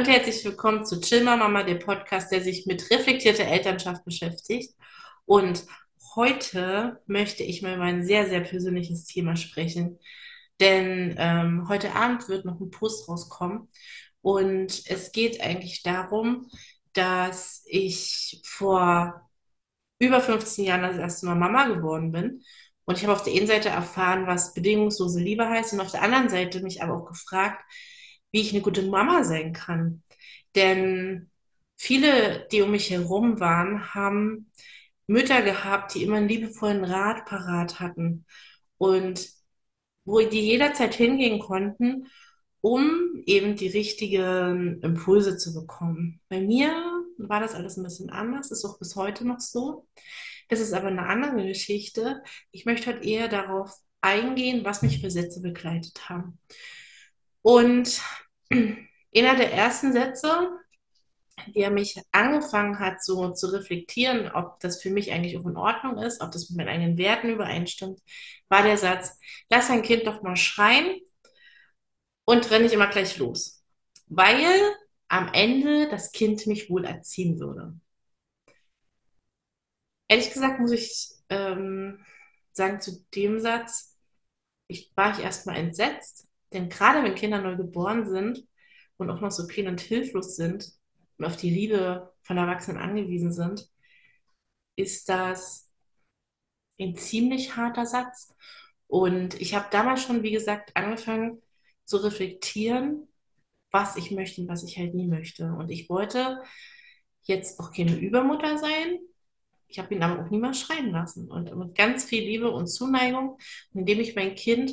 und 0.00 0.08
herzlich 0.08 0.42
willkommen 0.46 0.86
zu 0.86 0.98
Chilmer 0.98 1.36
Mama, 1.36 1.62
dem 1.62 1.78
Podcast, 1.78 2.32
der 2.32 2.40
sich 2.40 2.64
mit 2.64 2.90
reflektierter 2.90 3.44
Elternschaft 3.44 4.02
beschäftigt. 4.06 4.74
Und 5.26 5.66
heute 6.14 7.02
möchte 7.06 7.42
ich 7.42 7.60
mal 7.60 7.74
über 7.74 7.84
ein 7.84 8.02
sehr, 8.02 8.26
sehr 8.26 8.40
persönliches 8.40 9.04
Thema 9.04 9.36
sprechen. 9.36 9.98
Denn 10.58 11.16
ähm, 11.18 11.68
heute 11.68 11.94
Abend 11.94 12.30
wird 12.30 12.46
noch 12.46 12.58
ein 12.58 12.70
Post 12.70 13.10
rauskommen. 13.10 13.68
Und 14.22 14.84
es 14.86 15.12
geht 15.12 15.42
eigentlich 15.42 15.82
darum, 15.82 16.48
dass 16.94 17.62
ich 17.66 18.40
vor 18.46 19.28
über 19.98 20.22
15 20.22 20.64
Jahren 20.64 20.80
das 20.80 20.96
erste 20.96 21.26
Mal 21.26 21.34
Mama 21.34 21.66
geworden 21.66 22.10
bin. 22.10 22.42
Und 22.86 22.96
ich 22.96 23.02
habe 23.04 23.12
auf 23.12 23.22
der 23.22 23.34
einen 23.34 23.46
Seite 23.46 23.68
erfahren, 23.68 24.26
was 24.26 24.54
bedingungslose 24.54 25.20
Liebe 25.20 25.46
heißt, 25.46 25.74
und 25.74 25.80
auf 25.82 25.90
der 25.90 26.00
anderen 26.00 26.30
Seite 26.30 26.62
mich 26.62 26.82
aber 26.82 26.94
auch 26.94 27.04
gefragt, 27.04 27.62
wie 28.32 28.40
ich 28.40 28.52
eine 28.52 28.62
gute 28.62 28.82
Mama 28.82 29.24
sein 29.24 29.52
kann. 29.52 30.02
Denn 30.54 31.30
viele, 31.76 32.46
die 32.52 32.62
um 32.62 32.70
mich 32.70 32.90
herum 32.90 33.40
waren, 33.40 33.94
haben 33.94 34.50
Mütter 35.06 35.42
gehabt, 35.42 35.94
die 35.94 36.04
immer 36.04 36.18
einen 36.18 36.28
liebevollen 36.28 36.84
Rat 36.84 37.26
parat 37.26 37.80
hatten 37.80 38.26
und 38.78 39.28
wo 40.04 40.20
die 40.20 40.40
jederzeit 40.40 40.94
hingehen 40.94 41.40
konnten, 41.40 42.06
um 42.60 43.22
eben 43.26 43.56
die 43.56 43.68
richtigen 43.68 44.80
Impulse 44.82 45.36
zu 45.36 45.54
bekommen. 45.54 46.20
Bei 46.28 46.40
mir 46.40 46.70
war 47.18 47.40
das 47.40 47.54
alles 47.54 47.76
ein 47.76 47.84
bisschen 47.84 48.10
anders, 48.10 48.50
ist 48.50 48.64
auch 48.64 48.78
bis 48.78 48.96
heute 48.96 49.26
noch 49.26 49.40
so. 49.40 49.86
Das 50.48 50.60
ist 50.60 50.72
aber 50.72 50.88
eine 50.88 51.06
andere 51.06 51.46
Geschichte. 51.46 52.22
Ich 52.50 52.66
möchte 52.66 52.90
heute 52.92 53.04
eher 53.06 53.28
darauf 53.28 53.72
eingehen, 54.00 54.64
was 54.64 54.82
mich 54.82 55.00
für 55.00 55.10
Sätze 55.10 55.40
begleitet 55.40 56.08
haben. 56.08 56.38
Und 57.42 58.02
einer 59.14 59.36
der 59.36 59.52
ersten 59.52 59.92
Sätze, 59.92 60.50
der 61.54 61.70
mich 61.70 62.00
angefangen 62.12 62.78
hat, 62.78 63.02
so 63.02 63.32
zu 63.32 63.48
reflektieren, 63.48 64.30
ob 64.30 64.60
das 64.60 64.82
für 64.82 64.90
mich 64.90 65.10
eigentlich 65.12 65.38
auch 65.38 65.46
in 65.46 65.56
Ordnung 65.56 65.98
ist, 65.98 66.20
ob 66.20 66.30
das 66.32 66.50
mit 66.50 66.58
meinen 66.58 66.68
eigenen 66.68 66.98
Werten 66.98 67.30
übereinstimmt, 67.30 68.00
war 68.48 68.62
der 68.62 68.76
Satz, 68.76 69.18
lass 69.48 69.70
ein 69.70 69.82
Kind 69.82 70.06
doch 70.06 70.22
mal 70.22 70.36
schreien 70.36 71.00
und 72.24 72.50
renn 72.50 72.62
nicht 72.62 72.74
immer 72.74 72.88
gleich 72.88 73.16
los. 73.18 73.64
Weil 74.06 74.46
am 75.08 75.30
Ende 75.32 75.88
das 75.88 76.12
Kind 76.12 76.46
mich 76.46 76.70
wohl 76.70 76.84
erziehen 76.84 77.40
würde. 77.40 77.74
Ehrlich 80.08 80.32
gesagt 80.32 80.60
muss 80.60 80.72
ich 80.72 81.08
ähm, 81.28 82.04
sagen 82.52 82.80
zu 82.80 83.04
dem 83.14 83.40
Satz, 83.40 83.96
ich, 84.66 84.92
war 84.94 85.12
ich 85.16 85.24
erstmal 85.24 85.56
entsetzt, 85.56 86.28
denn 86.52 86.68
gerade 86.68 87.02
wenn 87.02 87.14
Kinder 87.14 87.40
neu 87.40 87.56
geboren 87.56 88.08
sind 88.08 88.46
und 88.96 89.10
auch 89.10 89.20
noch 89.20 89.30
so 89.30 89.46
klein 89.46 89.68
und 89.68 89.80
hilflos 89.80 90.36
sind 90.36 90.72
und 91.18 91.24
auf 91.24 91.36
die 91.36 91.50
Liebe 91.50 92.12
von 92.22 92.36
Erwachsenen 92.36 92.78
angewiesen 92.78 93.32
sind, 93.32 93.68
ist 94.76 95.08
das 95.08 95.70
ein 96.80 96.96
ziemlich 96.96 97.56
harter 97.56 97.86
Satz. 97.86 98.34
Und 98.86 99.40
ich 99.40 99.54
habe 99.54 99.68
damals 99.70 100.02
schon, 100.02 100.22
wie 100.22 100.32
gesagt, 100.32 100.76
angefangen 100.76 101.40
zu 101.84 101.98
reflektieren, 101.98 103.08
was 103.70 103.96
ich 103.96 104.10
möchte 104.10 104.40
und 104.40 104.48
was 104.48 104.64
ich 104.64 104.78
halt 104.78 104.94
nie 104.94 105.06
möchte. 105.06 105.52
Und 105.52 105.70
ich 105.70 105.88
wollte 105.88 106.42
jetzt 107.22 107.60
auch 107.60 107.72
keine 107.72 107.96
Übermutter 107.96 108.58
sein. 108.58 108.98
Ich 109.68 109.78
habe 109.78 109.94
ihn 109.94 110.02
aber 110.02 110.24
auch 110.24 110.30
niemals 110.30 110.60
schreien 110.60 110.90
lassen. 110.90 111.30
Und 111.30 111.54
mit 111.56 111.76
ganz 111.76 112.04
viel 112.04 112.24
Liebe 112.24 112.50
und 112.50 112.66
Zuneigung, 112.66 113.38
indem 113.72 114.00
ich 114.00 114.16
mein 114.16 114.34
Kind 114.34 114.72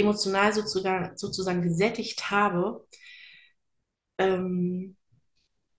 emotional 0.00 0.52
sozusagen, 0.52 1.16
sozusagen 1.16 1.62
gesättigt 1.62 2.30
habe, 2.30 2.86
ähm, 4.18 4.96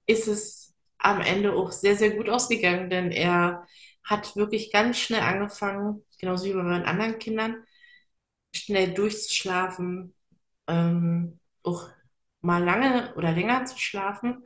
ist 0.08 0.28
es 0.28 0.76
am 1.00 1.22
Ende 1.22 1.53
auch 1.53 1.72
sehr, 1.72 1.95
sehr 1.98 2.11
gut 2.11 2.30
ausgegangen, 2.30 2.89
denn 2.89 3.11
er 3.11 3.67
hat 4.03 4.36
wirklich 4.36 4.71
ganz 4.71 4.99
schnell 4.99 5.21
angefangen, 5.21 6.04
genauso 6.20 6.45
wie 6.45 6.54
bei 6.54 6.64
meinen 6.64 6.86
anderen 6.86 7.20
Kindern, 7.20 7.64
schnell 8.55 8.94
durchzuschlafen, 8.94 10.16
ähm, 10.67 11.39
auch 11.64 11.89
mal 12.42 12.64
lange 12.64 13.14
oder 13.15 13.32
länger 13.32 13.65
zu 13.65 13.77
schlafen. 13.80 14.45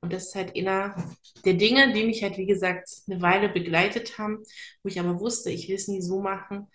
Und 0.00 0.12
das 0.12 0.28
ist 0.28 0.34
halt 0.34 0.56
einer 0.56 0.96
der 1.44 1.54
Dinge, 1.54 1.92
die 1.92 2.04
mich 2.06 2.22
halt, 2.22 2.38
wie 2.38 2.46
gesagt, 2.46 2.88
eine 3.08 3.20
Weile 3.22 3.48
begleitet 3.50 4.18
haben, 4.18 4.38
wo 4.82 4.88
ich 4.88 5.00
aber 5.00 5.20
wusste, 5.20 5.50
ich 5.50 5.68
will 5.68 5.76
es 5.76 5.88
nie 5.88 6.02
so 6.02 6.20
machen, 6.22 6.68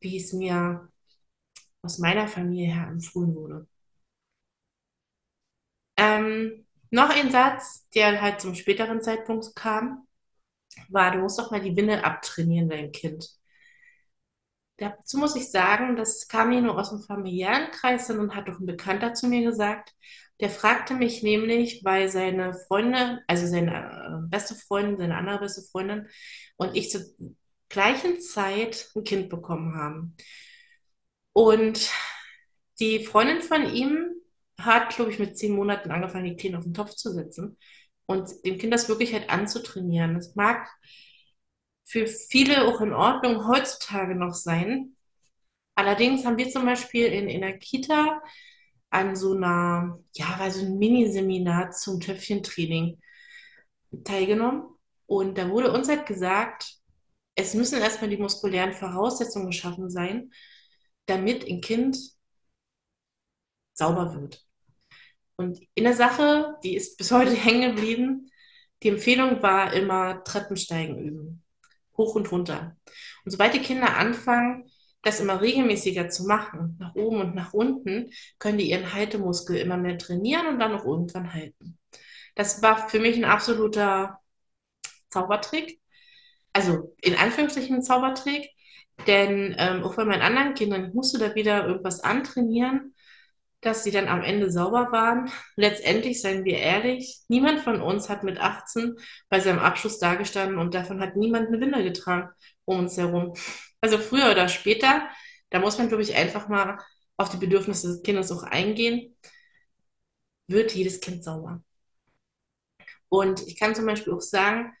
wie 0.00 0.16
es 0.18 0.32
mir 0.32 0.88
aus 1.84 1.98
meiner 1.98 2.28
Familie 2.28 2.72
her 2.74 2.88
empfohlen 2.88 3.34
wurde. 3.34 3.66
Ähm, 5.96 6.66
noch 6.90 7.10
ein 7.10 7.30
Satz, 7.30 7.88
der 7.94 8.20
halt 8.22 8.40
zum 8.40 8.54
späteren 8.54 9.02
Zeitpunkt 9.02 9.54
kam, 9.56 10.06
war, 10.90 11.12
du 11.12 11.20
musst 11.20 11.38
doch 11.38 11.50
mal 11.50 11.60
die 11.62 11.76
Winde 11.76 12.04
abtrainieren, 12.04 12.68
dein 12.68 12.92
Kind. 12.92 13.28
Dazu 14.76 15.18
muss 15.18 15.36
ich 15.36 15.50
sagen, 15.50 15.94
das 15.96 16.26
kam 16.26 16.48
mir 16.48 16.60
nur 16.60 16.78
aus 16.78 16.90
dem 16.90 17.00
familiären 17.00 17.70
Kreis 17.70 18.10
und 18.10 18.34
hat 18.34 18.48
doch 18.48 18.58
ein 18.58 18.66
Bekannter 18.66 19.14
zu 19.14 19.28
mir 19.28 19.42
gesagt, 19.48 19.94
der 20.40 20.50
fragte 20.50 20.94
mich 20.94 21.22
nämlich, 21.22 21.84
weil 21.84 22.08
seine 22.08 22.54
Freunde, 22.54 23.22
also 23.28 23.46
seine 23.46 23.72
äh, 24.24 24.28
beste 24.28 24.56
Freundin, 24.56 24.98
seine 24.98 25.16
andere 25.16 25.38
beste 25.38 25.62
Freundin 25.62 26.08
und 26.56 26.74
ich 26.76 26.90
zur 26.90 27.02
gleichen 27.68 28.20
Zeit 28.20 28.88
ein 28.96 29.04
Kind 29.04 29.28
bekommen 29.28 29.76
haben. 29.76 30.16
Und 31.34 31.90
die 32.80 33.04
Freundin 33.04 33.42
von 33.42 33.68
ihm 33.74 34.08
hat, 34.58 34.94
glaube 34.96 35.10
ich, 35.10 35.18
mit 35.18 35.36
zehn 35.36 35.54
Monaten 35.54 35.90
angefangen, 35.90 36.24
die 36.24 36.36
Kleen 36.36 36.56
auf 36.56 36.64
den 36.64 36.74
Topf 36.74 36.94
zu 36.94 37.12
setzen 37.12 37.58
und 38.06 38.30
dem 38.46 38.56
Kind 38.56 38.72
das 38.72 38.88
wirklich 38.88 39.12
halt 39.12 39.28
anzutrainieren. 39.28 40.14
Das 40.14 40.34
mag 40.36 40.68
für 41.84 42.06
viele 42.06 42.66
auch 42.66 42.80
in 42.80 42.92
Ordnung 42.92 43.46
heutzutage 43.48 44.14
noch 44.14 44.34
sein. 44.34 44.96
Allerdings 45.74 46.24
haben 46.24 46.38
wir 46.38 46.48
zum 46.48 46.64
Beispiel 46.64 47.06
in, 47.06 47.28
in 47.28 47.40
der 47.40 47.58
Kita 47.58 48.22
an 48.90 49.16
so 49.16 49.34
einer, 49.34 49.98
ja, 50.14 50.38
war 50.38 50.50
so 50.50 50.64
ein 50.64 50.78
Miniseminar 50.78 51.72
zum 51.72 52.00
Töpfchentraining 52.00 53.00
teilgenommen. 54.04 54.68
Und 55.06 55.36
da 55.36 55.50
wurde 55.50 55.72
uns 55.72 55.88
halt 55.88 56.06
gesagt, 56.06 56.76
es 57.34 57.54
müssen 57.54 57.80
erstmal 57.80 58.10
die 58.10 58.16
muskulären 58.16 58.72
Voraussetzungen 58.72 59.48
geschaffen 59.48 59.90
sein, 59.90 60.30
damit 61.06 61.46
ein 61.48 61.60
Kind 61.60 61.98
sauber 63.72 64.14
wird. 64.14 64.44
Und 65.36 65.60
in 65.74 65.84
der 65.84 65.94
Sache, 65.94 66.56
die 66.62 66.76
ist 66.76 66.96
bis 66.96 67.10
heute 67.10 67.32
hängen 67.34 67.74
geblieben, 67.74 68.30
die 68.82 68.88
Empfehlung 68.88 69.42
war 69.42 69.72
immer 69.72 70.22
Treppensteigen 70.24 70.98
üben. 70.98 71.42
Hoch 71.96 72.14
und 72.14 72.30
runter. 72.30 72.76
Und 73.24 73.30
sobald 73.30 73.54
die 73.54 73.60
Kinder 73.60 73.96
anfangen, 73.96 74.70
das 75.02 75.20
immer 75.20 75.40
regelmäßiger 75.40 76.08
zu 76.08 76.24
machen, 76.24 76.76
nach 76.80 76.94
oben 76.94 77.20
und 77.20 77.34
nach 77.34 77.52
unten, 77.52 78.10
können 78.38 78.58
die 78.58 78.70
ihren 78.70 78.92
Haltemuskel 78.92 79.56
immer 79.56 79.76
mehr 79.76 79.98
trainieren 79.98 80.46
und 80.46 80.58
dann 80.58 80.74
auch 80.74 80.84
irgendwann 80.84 81.32
halten. 81.32 81.78
Das 82.34 82.62
war 82.62 82.88
für 82.88 82.98
mich 82.98 83.16
ein 83.16 83.24
absoluter 83.24 84.18
Zaubertrick. 85.10 85.80
Also 86.52 86.94
in 87.00 87.14
Anführungsstrichen 87.14 87.82
Zaubertrick, 87.82 88.50
denn 89.06 89.54
ähm, 89.58 89.82
auch 89.84 89.96
bei 89.96 90.04
meinen 90.04 90.22
anderen 90.22 90.54
Kindern, 90.54 90.86
ich 90.86 90.94
musste 90.94 91.18
da 91.18 91.34
wieder 91.34 91.66
irgendwas 91.66 92.00
antrainieren, 92.00 92.94
dass 93.60 93.82
sie 93.82 93.90
dann 93.90 94.08
am 94.08 94.22
Ende 94.22 94.50
sauber 94.50 94.92
waren. 94.92 95.30
Letztendlich, 95.56 96.20
seien 96.20 96.44
wir 96.44 96.58
ehrlich, 96.58 97.20
niemand 97.28 97.60
von 97.60 97.80
uns 97.80 98.08
hat 98.08 98.22
mit 98.22 98.38
18 98.38 98.96
bei 99.28 99.40
seinem 99.40 99.58
Abschluss 99.58 99.98
dagestanden 99.98 100.58
und 100.58 100.74
davon 100.74 101.00
hat 101.00 101.16
niemand 101.16 101.48
eine 101.48 101.60
Windel 101.60 101.82
getragen 101.84 102.30
um 102.66 102.78
uns 102.80 102.96
herum. 102.96 103.34
Also 103.80 103.98
früher 103.98 104.30
oder 104.30 104.48
später, 104.48 105.08
da 105.50 105.60
muss 105.60 105.78
man, 105.78 105.88
glaube 105.88 106.02
ich, 106.02 106.14
einfach 106.14 106.48
mal 106.48 106.78
auf 107.16 107.28
die 107.30 107.36
Bedürfnisse 107.36 107.88
des 107.88 108.02
Kindes 108.02 108.32
auch 108.32 108.42
eingehen, 108.42 109.16
wird 110.46 110.74
jedes 110.74 111.00
Kind 111.00 111.24
sauber. 111.24 111.62
Und 113.08 113.46
ich 113.46 113.58
kann 113.58 113.74
zum 113.74 113.86
Beispiel 113.86 114.12
auch 114.12 114.20
sagen, 114.20 114.72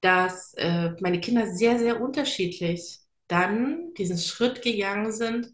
dass 0.00 0.54
äh, 0.54 0.92
meine 1.00 1.20
Kinder 1.20 1.46
sehr, 1.54 1.78
sehr 1.78 2.00
unterschiedlich 2.00 2.99
dann 3.30 3.94
diesen 3.94 4.18
Schritt 4.18 4.62
gegangen 4.62 5.12
sind. 5.12 5.48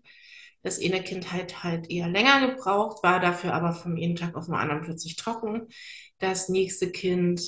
Das 0.63 0.81
eine 0.83 1.03
Kind 1.03 1.33
halt 1.33 1.91
eher 1.91 2.09
länger 2.09 2.49
gebraucht, 2.49 3.03
war 3.03 3.21
dafür 3.21 3.55
aber 3.55 3.73
vom 3.73 3.97
einen 3.97 4.17
Tag 4.17 4.35
auf 4.35 4.47
den 4.47 4.55
anderen 4.55 4.83
plötzlich 4.83 5.17
trocken. 5.17 5.69
Das 6.19 6.49
nächste 6.49 6.91
Kind 6.91 7.41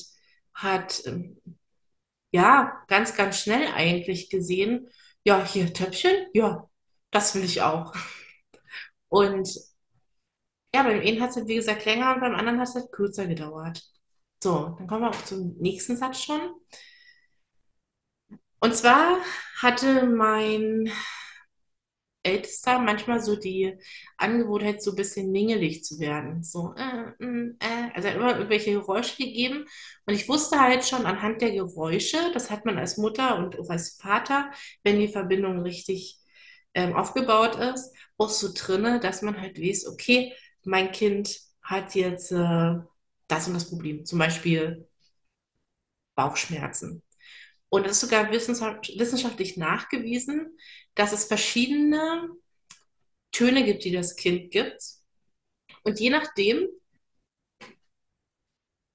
hat 0.54 1.02
ähm, 1.06 1.40
ja 2.32 2.82
ganz, 2.88 3.14
ganz 3.16 3.38
schnell 3.40 3.66
eigentlich 3.74 4.30
gesehen, 4.30 4.88
ja, 5.24 5.44
hier 5.44 5.72
Töpfchen, 5.72 6.26
ja, 6.32 6.68
das 7.10 7.34
will 7.34 7.44
ich 7.44 7.62
auch. 7.62 7.94
Und 9.08 9.48
ja, 10.74 10.82
beim 10.82 11.00
einen 11.00 11.20
hat 11.20 11.30
es 11.30 11.36
halt, 11.36 11.48
wie 11.48 11.56
gesagt, 11.56 11.84
länger 11.84 12.14
und 12.14 12.20
beim 12.20 12.34
anderen 12.34 12.60
hat 12.60 12.68
es 12.68 12.74
halt 12.74 12.92
kürzer 12.92 13.26
gedauert. 13.26 13.82
So, 14.42 14.76
dann 14.78 14.86
kommen 14.86 15.02
wir 15.02 15.10
auch 15.10 15.24
zum 15.24 15.56
nächsten 15.58 15.96
Satz 15.96 16.22
schon. 16.22 16.40
Und 18.60 18.74
zwar 18.74 19.18
hatte 19.60 20.06
mein 20.06 20.90
Ältester 22.24 22.78
manchmal 22.80 23.20
so 23.22 23.36
die 23.36 23.74
Angewohnheit, 24.16 24.82
so 24.82 24.90
ein 24.92 24.96
bisschen 24.96 25.30
mingelig 25.30 25.84
zu 25.84 25.98
werden. 26.00 26.42
So, 26.42 26.74
äh, 26.76 27.12
mm, 27.24 27.56
äh. 27.60 27.90
Also 27.94 28.08
er 28.08 28.14
hat 28.14 28.20
immer 28.20 28.32
irgendwelche 28.36 28.72
Geräusche 28.72 29.16
gegeben. 29.16 29.64
Und 30.04 30.14
ich 30.14 30.28
wusste 30.28 30.60
halt 30.60 30.84
schon 30.84 31.06
anhand 31.06 31.40
der 31.42 31.52
Geräusche, 31.52 32.18
das 32.34 32.50
hat 32.50 32.64
man 32.66 32.76
als 32.78 32.96
Mutter 32.98 33.38
und 33.38 33.58
auch 33.58 33.70
als 33.70 33.96
Vater, 33.96 34.50
wenn 34.82 34.98
die 35.00 35.08
Verbindung 35.08 35.60
richtig 35.62 36.18
ähm, 36.74 36.94
aufgebaut 36.94 37.56
ist, 37.56 37.94
auch 38.18 38.28
so 38.30 38.48
drinne, 38.54 39.00
dass 39.00 39.22
man 39.22 39.40
halt 39.40 39.58
weiß, 39.60 39.86
okay, 39.86 40.34
mein 40.64 40.92
Kind 40.92 41.40
hat 41.62 41.94
jetzt 41.94 42.32
äh, 42.32 42.74
das 43.28 43.46
und 43.48 43.54
das 43.54 43.68
Problem. 43.70 44.04
Zum 44.04 44.18
Beispiel 44.18 44.86
Bauchschmerzen. 46.16 47.02
Und 47.70 47.86
es 47.86 47.92
ist 47.92 48.00
sogar 48.00 48.30
wissenschaftlich 48.32 49.56
nachgewiesen, 49.56 50.58
dass 50.94 51.12
es 51.12 51.24
verschiedene 51.24 52.30
Töne 53.32 53.64
gibt, 53.64 53.84
die 53.84 53.92
das 53.92 54.16
Kind 54.16 54.50
gibt. 54.50 54.82
Und 55.84 56.00
je 56.00 56.10
nachdem, 56.10 56.66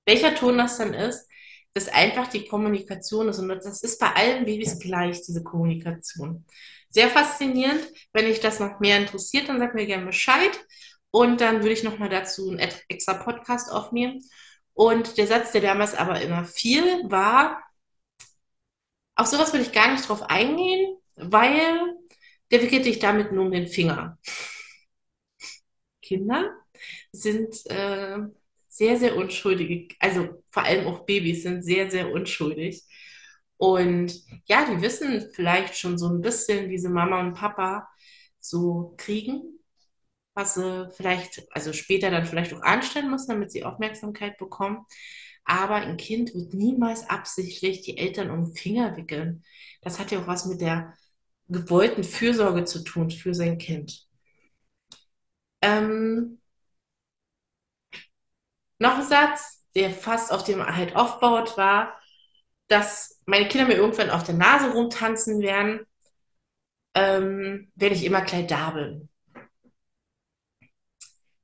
welcher 0.06 0.36
Ton 0.36 0.58
das 0.58 0.78
dann 0.78 0.94
ist, 0.94 1.28
dass 1.74 1.88
einfach 1.88 2.28
die 2.28 2.46
Kommunikation 2.46 3.30
ist. 3.30 3.40
Und 3.40 3.50
das 3.50 3.82
ist 3.84 4.00
bei 4.00 4.12
allen 4.14 4.46
Babys 4.46 4.80
gleich, 4.80 5.22
diese 5.22 5.44
Kommunikation. 5.44 6.46
Sehr 6.90 7.10
faszinierend. 7.10 7.82
Wenn 8.12 8.26
dich 8.26 8.40
das 8.40 8.60
noch 8.60 8.80
mehr 8.80 8.98
interessiert, 8.98 9.50
dann 9.50 9.60
sag 9.60 9.74
mir 9.74 9.86
gerne 9.86 10.06
Bescheid. 10.06 10.52
Und 11.10 11.42
dann 11.42 11.62
würde 11.62 11.74
ich 11.74 11.84
nochmal 11.84 12.10
dazu 12.10 12.50
einen 12.50 12.60
extra 12.60 13.14
Podcast 13.16 13.72
aufnehmen. 13.72 14.24
Und 14.74 15.18
der 15.18 15.28
Satz, 15.28 15.52
der 15.52 15.62
damals 15.62 15.96
aber 15.96 16.22
immer 16.22 16.46
fiel, 16.46 17.04
war, 17.10 17.64
auf 19.16 19.28
sowas 19.28 19.54
würde 19.54 19.66
ich 19.66 19.72
gar 19.72 19.92
nicht 19.92 20.08
drauf 20.08 20.24
eingehen, 20.24 20.98
weil 21.16 21.96
der 22.52 22.62
wickelt 22.62 22.86
dich 22.86 23.00
damit 23.00 23.32
nur 23.32 23.46
um 23.46 23.52
den 23.52 23.68
Finger. 23.68 24.18
Kinder 26.02 26.52
sind 27.12 27.56
äh, 27.70 28.18
sehr, 28.68 28.98
sehr 28.98 29.16
unschuldige, 29.16 29.96
also 30.00 30.44
vor 30.50 30.64
allem 30.64 30.88
auch 30.88 31.06
Babys 31.06 31.44
sind 31.44 31.64
sehr, 31.64 31.90
sehr 31.92 32.12
unschuldig. 32.12 32.84
Und 33.58 34.14
ja, 34.46 34.66
die 34.66 34.82
wissen 34.82 35.32
vielleicht 35.34 35.78
schon 35.78 35.98
so 35.98 36.10
ein 36.10 36.22
bisschen, 36.22 36.70
wie 36.70 36.78
sie 36.78 36.90
Mama 36.90 37.20
und 37.22 37.34
Papa 37.36 37.88
so 38.40 38.94
kriegen, 38.98 39.60
was 40.34 40.56
sie 40.56 40.90
vielleicht, 40.92 41.44
also 41.52 41.74
später 41.74 42.12
dann 42.12 42.26
vielleicht 42.26 42.54
auch 42.54 42.62
anstellen 42.62 43.10
müssen, 43.12 43.30
damit 43.30 43.52
sie 43.52 43.64
Aufmerksamkeit 43.64 44.38
bekommen. 44.38 44.86
Aber 45.46 45.76
ein 45.76 45.98
Kind 45.98 46.34
wird 46.34 46.54
niemals 46.54 47.10
absichtlich 47.10 47.82
die 47.82 47.98
Eltern 47.98 48.32
um 48.32 48.46
den 48.46 48.56
Finger 48.56 48.96
wickeln. 48.98 49.44
Das 49.82 50.00
hat 50.00 50.12
ja 50.12 50.20
auch 50.22 50.28
was 50.28 50.46
mit 50.46 50.62
der 50.62 50.94
gewollten 51.50 52.04
Fürsorge 52.04 52.66
zu 52.66 52.84
tun 52.84 53.12
für 53.12 53.34
sein 53.36 53.58
Kind. 53.58 54.08
Ähm, 55.62 56.40
noch 58.80 58.98
ein 58.98 59.04
Satz, 59.08 59.66
der 59.76 59.90
fast 59.92 60.32
auf 60.32 60.44
dem 60.44 60.64
halt 60.66 60.96
aufbaut, 60.96 61.58
war, 61.58 62.00
dass 62.68 63.22
meine 63.26 63.48
Kinder 63.48 63.68
mir 63.68 63.76
irgendwann 63.76 64.10
auf 64.10 64.24
der 64.24 64.36
Nase 64.36 64.72
rumtanzen 64.74 65.42
werden, 65.42 65.82
ähm, 66.96 67.72
wenn 67.76 67.94
ich 67.94 68.04
immer 68.06 68.22
da 68.22 68.72
bin. 68.72 69.10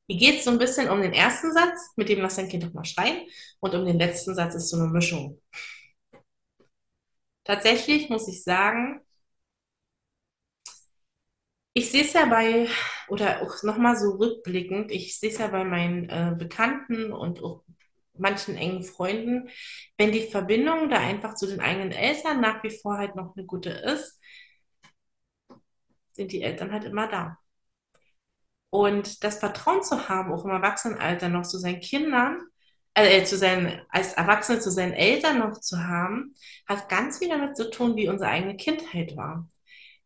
Hier 0.09 0.17
geht 0.17 0.39
es 0.39 0.45
so 0.45 0.51
ein 0.51 0.57
bisschen 0.57 0.89
um 0.89 1.01
den 1.01 1.13
ersten 1.13 1.53
Satz, 1.53 1.93
mit 1.95 2.09
dem 2.09 2.19
lass 2.21 2.35
dein 2.37 2.49
Kind 2.49 2.63
doch 2.63 2.73
mal 2.73 2.83
schreien, 2.83 3.27
und 3.59 3.75
um 3.75 3.85
den 3.85 3.99
letzten 3.99 4.33
Satz 4.33 4.55
ist 4.55 4.69
so 4.69 4.77
eine 4.77 4.87
Mischung. 4.87 5.39
Tatsächlich 7.43 8.09
muss 8.09 8.27
ich 8.27 8.43
sagen, 8.43 9.01
ich 11.73 11.91
sehe 11.91 12.03
es 12.03 12.13
ja 12.13 12.25
bei, 12.25 12.67
oder 13.07 13.41
auch 13.43 13.61
nochmal 13.63 13.95
so 13.95 14.11
rückblickend, 14.17 14.91
ich 14.91 15.19
sehe 15.19 15.29
es 15.29 15.37
ja 15.37 15.47
bei 15.47 15.63
meinen 15.63 16.09
äh, 16.09 16.35
Bekannten 16.37 17.13
und 17.13 17.43
auch 17.43 17.63
manchen 18.17 18.57
engen 18.57 18.83
Freunden, 18.83 19.49
wenn 19.97 20.11
die 20.11 20.23
Verbindung 20.27 20.89
da 20.89 20.97
einfach 20.97 21.35
zu 21.35 21.45
den 21.47 21.59
eigenen 21.61 21.91
Eltern 21.91 22.41
nach 22.41 22.63
wie 22.63 22.71
vor 22.71 22.97
halt 22.97 23.15
noch 23.15 23.35
eine 23.35 23.45
gute 23.45 23.69
ist, 23.69 24.19
sind 26.13 26.31
die 26.31 26.41
Eltern 26.41 26.71
halt 26.71 26.83
immer 26.83 27.07
da. 27.07 27.37
Und 28.69 29.23
das 29.23 29.39
Vertrauen 29.39 29.83
zu 29.83 30.09
haben, 30.09 30.31
auch 30.31 30.45
im 30.45 30.51
Erwachsenenalter 30.51 31.29
noch 31.29 31.43
zu 31.43 31.57
seinen 31.57 31.79
Kindern, 31.79 32.41
äh, 32.93 33.23
zu 33.23 33.37
seinen, 33.37 33.81
als 33.89 34.13
Erwachsene 34.13 34.59
zu 34.59 34.71
seinen 34.71 34.93
Eltern 34.93 35.39
noch 35.39 35.59
zu 35.59 35.87
haben, 35.87 36.35
hat 36.67 36.89
ganz 36.89 37.19
viel 37.19 37.29
damit 37.29 37.57
zu 37.57 37.69
tun, 37.69 37.95
wie 37.95 38.09
unsere 38.09 38.29
eigene 38.29 38.57
Kindheit 38.57 39.15
war. 39.15 39.47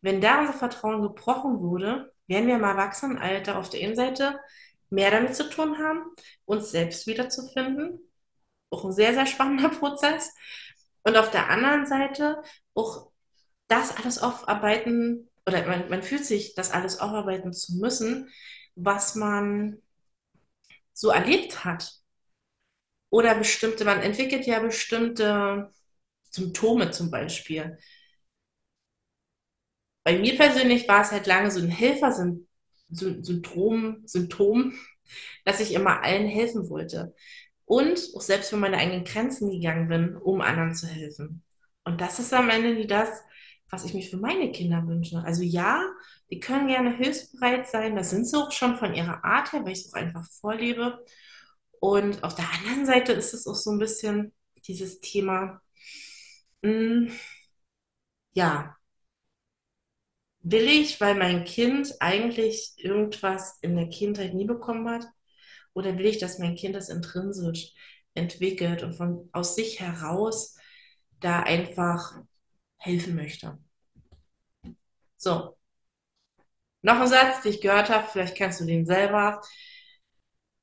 Wenn 0.01 0.21
da 0.21 0.41
unser 0.41 0.53
Vertrauen 0.53 1.01
gebrochen 1.01 1.59
wurde, 1.59 2.13
werden 2.27 2.47
wir 2.47 2.55
im 2.55 2.63
Erwachsenenalter 2.63 3.57
auf 3.57 3.69
der 3.69 3.81
Innenseite 3.81 4.39
mehr 4.89 5.11
damit 5.11 5.35
zu 5.35 5.49
tun 5.49 5.77
haben, 5.79 6.03
uns 6.45 6.71
selbst 6.71 7.07
wiederzufinden. 7.07 7.99
Auch 8.69 8.85
ein 8.85 8.91
sehr, 8.93 9.13
sehr 9.13 9.25
spannender 9.25 9.69
Prozess. 9.79 10.33
Und 11.03 11.17
auf 11.17 11.31
der 11.31 11.49
anderen 11.49 11.85
Seite 11.85 12.41
auch 12.73 13.11
das 13.67 13.95
alles 13.97 14.21
aufarbeiten, 14.21 15.29
oder 15.45 15.65
man, 15.67 15.89
man 15.89 16.03
fühlt 16.03 16.25
sich, 16.25 16.55
das 16.55 16.71
alles 16.71 16.99
aufarbeiten 16.99 17.53
zu 17.53 17.77
müssen, 17.77 18.29
was 18.75 19.15
man 19.15 19.81
so 20.93 21.09
erlebt 21.09 21.65
hat. 21.65 21.99
Oder 23.09 23.35
bestimmte, 23.35 23.85
man 23.85 24.01
entwickelt 24.01 24.45
ja 24.47 24.59
bestimmte 24.59 25.71
Symptome 26.29 26.91
zum 26.91 27.11
Beispiel. 27.11 27.77
Bei 30.03 30.17
mir 30.17 30.35
persönlich 30.35 30.87
war 30.87 31.01
es 31.01 31.11
halt 31.11 31.27
lange 31.27 31.51
so 31.51 31.59
ein 31.59 31.69
Helfersyndrom, 31.69 32.47
Symptom, 34.05 34.73
dass 35.45 35.59
ich 35.59 35.73
immer 35.73 36.01
allen 36.03 36.27
helfen 36.27 36.69
wollte. 36.69 37.13
Und 37.65 37.99
auch 38.15 38.21
selbst 38.21 38.49
für 38.49 38.57
meine 38.57 38.77
eigenen 38.77 39.05
Grenzen 39.05 39.49
gegangen 39.49 39.87
bin, 39.87 40.17
um 40.17 40.41
anderen 40.41 40.73
zu 40.75 40.87
helfen. 40.87 41.43
Und 41.85 42.01
das 42.01 42.19
ist 42.19 42.33
am 42.33 42.49
Ende 42.49 42.73
nie 42.73 42.87
das, 42.87 43.09
was 43.73 43.85
ich 43.85 43.95
mir 43.95 44.03
für 44.03 44.17
meine 44.17 44.51
Kinder 44.51 44.85
wünsche. 44.87 45.17
Also 45.25 45.41
ja, 45.41 45.83
die 46.29 46.39
können 46.39 46.67
gerne 46.67 46.95
hilfsbereit 46.95 47.67
sein, 47.67 47.95
das 47.95 48.11
sind 48.11 48.27
sie 48.27 48.37
auch 48.37 48.51
schon 48.51 48.77
von 48.77 48.93
ihrer 48.93 49.25
Art 49.25 49.51
her, 49.51 49.65
weil 49.65 49.71
ich 49.73 49.79
es 49.79 49.93
auch 49.93 49.97
einfach 49.97 50.25
vorlebe. 50.41 51.03
Und 51.79 52.23
auf 52.23 52.35
der 52.35 52.45
anderen 52.51 52.85
Seite 52.85 53.13
ist 53.13 53.33
es 53.33 53.47
auch 53.47 53.55
so 53.55 53.71
ein 53.71 53.79
bisschen 53.79 54.31
dieses 54.67 55.01
Thema, 55.01 55.59
mh, 56.61 56.71
hm, 56.71 57.11
ja, 58.33 58.75
will 60.41 60.67
ich, 60.67 61.01
weil 61.01 61.15
mein 61.15 61.43
Kind 61.45 61.95
eigentlich 61.99 62.73
irgendwas 62.77 63.57
in 63.61 63.75
der 63.75 63.89
Kindheit 63.89 64.33
nie 64.35 64.45
bekommen 64.45 64.87
hat, 64.89 65.07
oder 65.73 65.97
will 65.97 66.05
ich, 66.05 66.19
dass 66.19 66.37
mein 66.39 66.55
Kind 66.55 66.75
das 66.75 66.89
intrinsisch 66.89 67.73
entwickelt 68.13 68.83
und 68.83 68.93
von 68.93 69.29
aus 69.33 69.55
sich 69.55 69.79
heraus 69.79 70.57
da 71.19 71.41
einfach 71.41 72.21
helfen 72.83 73.15
möchte. 73.15 73.57
So. 75.17 75.57
Noch 76.81 76.99
ein 76.99 77.07
Satz, 77.07 77.41
den 77.41 77.53
ich 77.53 77.61
gehört 77.61 77.89
habe, 77.89 78.07
vielleicht 78.11 78.35
kennst 78.35 78.59
du 78.59 78.65
den 78.65 78.85
selber. 78.85 79.41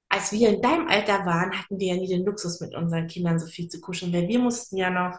Als 0.09 0.33
wir 0.33 0.49
in 0.51 0.61
deinem 0.61 0.89
Alter 0.89 1.25
waren, 1.25 1.59
hatten 1.59 1.79
wir 1.79 1.95
ja 1.95 2.01
nie 2.01 2.09
den 2.09 2.25
Luxus, 2.27 2.61
mit 2.61 2.75
unseren 2.75 3.07
Kindern 3.07 3.39
so 3.39 3.47
viel 3.47 3.69
zu 3.69 3.81
kuscheln, 3.81 4.13
weil 4.13 4.29
wir 4.29 4.39
mussten 4.39 4.77
ja 4.77 4.91
noch 4.91 5.19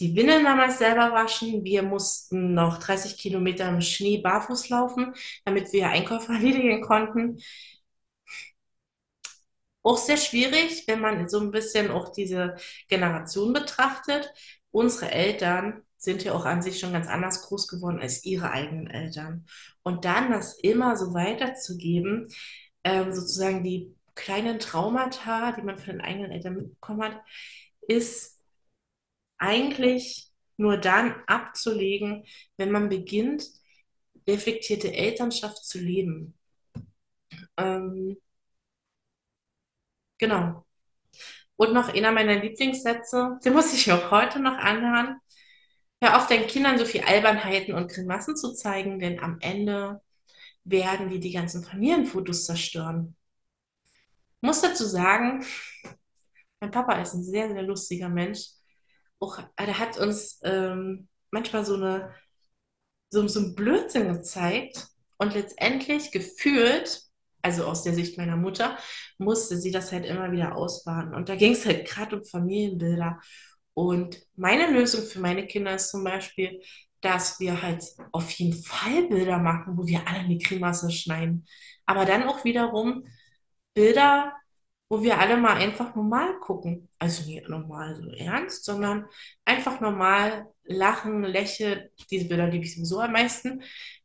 die 0.00 0.16
Windeln 0.16 0.44
damals 0.44 0.78
selber 0.78 1.12
waschen. 1.12 1.64
Wir 1.64 1.82
mussten 1.82 2.54
noch 2.54 2.78
30 2.78 3.18
Kilometer 3.18 3.68
im 3.68 3.80
Schnee 3.82 4.18
barfuß 4.18 4.70
laufen, 4.70 5.14
damit 5.44 5.72
wir 5.72 5.88
Einkäufe 5.88 6.32
erledigen 6.32 6.80
konnten. 6.82 7.38
Auch 9.82 9.98
sehr 9.98 10.16
schwierig, 10.16 10.84
wenn 10.86 11.00
man 11.00 11.28
so 11.28 11.40
ein 11.40 11.50
bisschen 11.50 11.90
auch 11.90 12.10
diese 12.10 12.56
Generation 12.88 13.52
betrachtet. 13.52 14.32
Unsere 14.70 15.10
Eltern 15.10 15.82
sind 16.02 16.24
ja 16.24 16.32
auch 16.34 16.44
an 16.44 16.62
sich 16.62 16.80
schon 16.80 16.92
ganz 16.92 17.06
anders 17.06 17.42
groß 17.42 17.68
geworden 17.68 18.00
als 18.00 18.24
ihre 18.24 18.50
eigenen 18.50 18.88
Eltern. 18.88 19.46
Und 19.84 20.04
dann 20.04 20.32
das 20.32 20.58
immer 20.58 20.96
so 20.96 21.14
weiterzugeben, 21.14 22.28
ähm, 22.84 23.12
sozusagen 23.12 23.62
die 23.62 23.94
kleinen 24.14 24.58
Traumata, 24.58 25.52
die 25.52 25.62
man 25.62 25.78
von 25.78 25.92
den 25.92 26.00
eigenen 26.00 26.32
Eltern 26.32 26.56
mitbekommen 26.56 27.02
hat, 27.02 27.20
ist 27.82 28.40
eigentlich 29.38 30.28
nur 30.56 30.76
dann 30.76 31.14
abzulegen, 31.26 32.24
wenn 32.56 32.72
man 32.72 32.88
beginnt, 32.88 33.44
reflektierte 34.26 34.92
Elternschaft 34.92 35.64
zu 35.64 35.78
leben. 35.78 36.34
Ähm, 37.56 38.16
genau. 40.18 40.66
Und 41.56 41.72
noch 41.74 41.94
einer 41.94 42.10
meiner 42.12 42.40
Lieblingssätze, 42.40 43.38
den 43.44 43.52
muss 43.52 43.72
ich 43.72 43.92
auch 43.92 44.10
heute 44.10 44.40
noch 44.40 44.56
anhören. 44.58 45.21
Hör 46.02 46.16
auf, 46.16 46.26
deinen 46.26 46.48
Kindern 46.48 46.78
so 46.78 46.84
viel 46.84 47.02
Albernheiten 47.02 47.74
und 47.74 47.88
Grimassen 47.88 48.36
zu 48.36 48.52
zeigen, 48.54 48.98
denn 48.98 49.20
am 49.20 49.38
Ende 49.40 50.00
werden 50.64 51.10
wir 51.10 51.20
die 51.20 51.30
ganzen 51.30 51.62
Familienfotos 51.62 52.44
zerstören. 52.44 53.14
Ich 54.40 54.48
muss 54.48 54.60
dazu 54.60 54.84
sagen, 54.84 55.44
mein 56.58 56.72
Papa 56.72 57.00
ist 57.00 57.14
ein 57.14 57.22
sehr, 57.22 57.48
sehr 57.48 57.62
lustiger 57.62 58.08
Mensch. 58.08 58.48
Auch, 59.20 59.38
er 59.54 59.78
hat 59.78 59.96
uns 59.96 60.40
ähm, 60.42 61.08
manchmal 61.30 61.64
so 61.64 61.76
eine 61.76 62.12
so, 63.10 63.28
so 63.28 63.38
ein 63.38 63.54
Blödsinn 63.54 64.12
gezeigt 64.12 64.88
Und 65.18 65.34
letztendlich 65.34 66.10
gefühlt, 66.10 67.00
also 67.42 67.64
aus 67.64 67.84
der 67.84 67.94
Sicht 67.94 68.18
meiner 68.18 68.36
Mutter, 68.36 68.76
musste 69.18 69.56
sie 69.56 69.70
das 69.70 69.92
halt 69.92 70.04
immer 70.04 70.32
wieder 70.32 70.56
ausbaden. 70.56 71.14
Und 71.14 71.28
da 71.28 71.36
ging 71.36 71.52
es 71.52 71.64
halt 71.64 71.86
gerade 71.86 72.16
um 72.16 72.24
Familienbilder. 72.24 73.20
Und 73.74 74.26
meine 74.36 74.70
Lösung 74.70 75.02
für 75.04 75.20
meine 75.20 75.46
Kinder 75.46 75.74
ist 75.74 75.90
zum 75.90 76.04
Beispiel, 76.04 76.60
dass 77.00 77.40
wir 77.40 77.60
halt 77.62 77.84
auf 78.12 78.30
jeden 78.32 78.62
Fall 78.62 79.08
Bilder 79.08 79.38
machen, 79.38 79.76
wo 79.76 79.86
wir 79.86 80.06
alle 80.06 80.20
in 80.20 80.28
die 80.30 80.38
Crememasse 80.38 80.90
schneiden. 80.90 81.46
Aber 81.86 82.04
dann 82.04 82.24
auch 82.24 82.44
wiederum 82.44 83.04
Bilder, 83.74 84.32
wo 84.88 85.02
wir 85.02 85.18
alle 85.18 85.36
mal 85.36 85.54
einfach 85.56 85.94
normal 85.94 86.38
gucken. 86.40 86.88
Also 86.98 87.24
nicht 87.28 87.48
normal 87.48 87.96
so 87.96 88.10
ernst, 88.10 88.64
sondern 88.64 89.06
einfach 89.44 89.80
normal 89.80 90.46
lachen, 90.64 91.22
lächeln. 91.24 91.88
Diese 92.10 92.28
Bilder 92.28 92.46
liebe 92.48 92.64
ich 92.64 92.74
sowieso 92.74 93.00
am 93.00 93.12
meisten, 93.12 93.62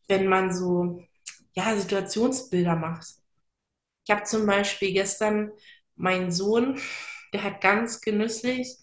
wenn 0.08 0.28
man 0.28 0.54
so, 0.54 1.04
ja, 1.54 1.76
Situationsbilder 1.78 2.76
macht. 2.76 3.08
Ich 4.06 4.12
habe 4.16 4.24
zum 4.24 4.46
Beispiel 4.46 4.94
gestern 4.94 5.52
meinen 5.96 6.32
Sohn, 6.32 6.80
der 7.34 7.44
hat 7.44 7.62
ganz 7.62 8.00
genüsslich 8.02 8.78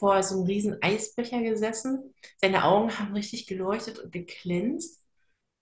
vor 0.00 0.22
so 0.22 0.36
einem 0.36 0.46
riesen 0.46 0.82
Eisbecher 0.82 1.42
gesessen. 1.42 2.14
Seine 2.38 2.64
Augen 2.64 2.98
haben 2.98 3.12
richtig 3.14 3.46
geleuchtet 3.46 3.98
und 4.00 4.10
geglänzt. 4.10 4.98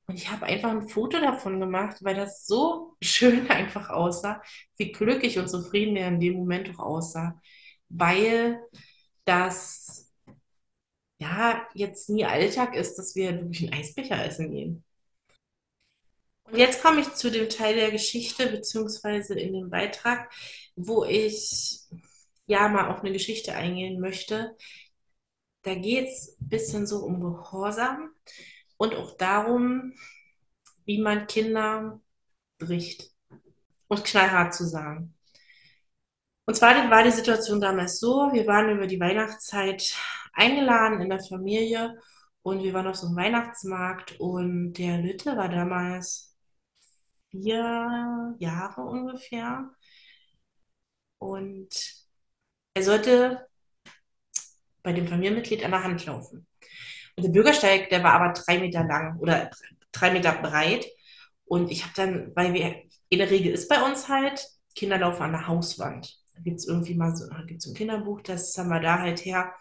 Und 0.07 0.15
ich 0.15 0.31
habe 0.31 0.47
einfach 0.47 0.71
ein 0.71 0.89
Foto 0.89 1.21
davon 1.21 1.61
gemacht, 1.61 1.99
weil 2.01 2.15
das 2.15 2.47
so 2.47 2.97
schön 3.03 3.51
einfach 3.51 3.91
aussah, 3.91 4.41
wie 4.79 4.93
glücklich 4.93 5.39
und 5.39 5.49
zufrieden 5.51 5.97
er 5.97 6.09
in 6.09 6.21
dem 6.21 6.35
Moment 6.35 6.71
auch 6.71 6.79
aussah. 6.79 7.41
Weil 7.89 8.61
das 9.25 10.11
ja 11.21 11.67
jetzt 11.75 12.09
nie 12.09 12.25
Alltag 12.25 12.75
ist, 12.77 12.97
dass 12.97 13.17
wir 13.17 13.33
wirklich 13.35 13.73
einen 13.73 13.83
Eisbecher 13.83 14.25
essen 14.25 14.53
gehen. 14.53 14.85
Und 16.45 16.57
jetzt 16.57 16.81
komme 16.81 17.01
ich 17.01 17.13
zu 17.15 17.31
dem 17.31 17.49
Teil 17.49 17.75
der 17.75 17.91
Geschichte, 17.91 18.47
beziehungsweise 18.47 19.35
in 19.35 19.53
dem 19.53 19.69
Beitrag, 19.69 20.33
wo 20.77 21.05
ich 21.05 21.81
ja 22.49 22.69
mal 22.69 22.89
auf 22.91 23.01
eine 23.01 23.13
Geschichte 23.13 23.55
eingehen 23.55 24.01
möchte. 24.01 24.57
Da 25.63 25.75
geht 25.75 26.09
es 26.09 26.37
ein 26.41 26.49
bisschen 26.49 26.87
so 26.87 27.05
um 27.05 27.21
Gehorsam 27.21 28.11
und 28.79 28.95
auch 28.95 29.17
darum, 29.17 29.93
wie 30.85 31.01
man 31.01 31.27
Kinder 31.27 32.01
bricht 32.59 33.13
und 33.89 34.05
knallhart 34.05 34.55
zu 34.55 34.65
sagen. 34.65 35.15
Und 36.47 36.55
zwar 36.55 36.91
war 36.91 37.03
die 37.05 37.11
Situation 37.11 37.61
damals 37.61 38.01
so, 38.01 38.31
wir 38.33 38.47
waren 38.47 38.71
über 38.71 38.87
die 38.87 38.99
Weihnachtszeit 39.01 39.95
eingeladen 40.33 41.03
in 41.03 41.11
der 41.11 41.21
Familie 41.21 42.01
und 42.43 42.63
wir 42.63 42.73
waren 42.73 42.87
auf 42.87 42.97
so 42.97 43.09
einem 43.09 43.17
Weihnachtsmarkt 43.17 44.19
und 44.19 44.73
der 44.75 44.99
Lütte 44.99 45.37
war 45.37 45.51
damals 45.51 46.35
vier 47.31 48.35
Jahre 48.39 48.81
ungefähr 48.81 49.71
und 51.19 52.08
er 52.79 52.85
sollte 52.85 53.47
bei 54.85 54.93
dem 54.93 55.09
Familienmitglied 55.09 55.65
an 55.65 55.73
der 55.73 55.83
Hand 55.83 56.07
laufen. 56.07 56.47
Und 57.17 57.25
der 57.25 57.31
Bürgersteig, 57.31 57.91
der 57.91 58.05
war 58.05 58.13
aber 58.13 58.33
drei 58.33 58.59
Meter 58.61 58.85
lang 58.85 59.19
oder 59.19 59.51
drei 59.91 60.13
Meter 60.13 60.33
breit. 60.33 60.87
Und 61.45 61.73
ich 61.73 61.83
habe 61.83 61.93
dann, 61.97 62.37
weil 62.37 62.55
wir, 62.55 62.85
in 63.09 63.19
der 63.19 63.31
Regel 63.31 63.53
ist 63.53 63.69
bei 63.69 63.83
uns 63.83 64.09
halt, 64.09 64.47
Kinder 64.77 64.99
laufen 64.99 65.25
an 65.25 65.33
der 65.33 65.49
Hauswand. 65.49 66.21
Da 66.37 66.43
gibt 66.43 66.59
es 66.59 66.69
irgendwie 66.69 66.95
mal 66.95 67.17
so, 67.17 67.29
da 67.29 67.43
gibt 67.43 67.63
es 67.63 67.67
ein 67.69 67.75
Kinderbuch, 67.75 68.21
das 68.21 68.57
haben 68.57 68.69
wir 68.69 68.79
da 68.79 69.01
halt 69.01 69.25
her. 69.25 69.53